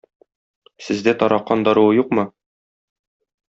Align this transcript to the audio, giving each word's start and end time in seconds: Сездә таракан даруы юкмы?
Сездә 0.85 1.13
таракан 1.21 1.67
даруы 1.69 1.95
юкмы? 2.01 2.27